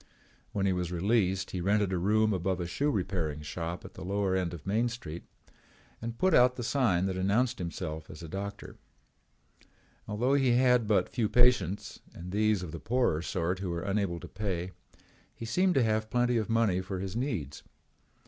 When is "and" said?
6.01-6.17, 12.15-12.31